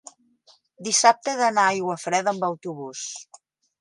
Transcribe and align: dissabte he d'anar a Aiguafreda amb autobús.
dissabte 0.87 1.33
he 1.33 1.37
d'anar 1.41 1.67
a 1.67 1.75
Aiguafreda 1.75 2.33
amb 2.35 2.49
autobús. 2.49 3.05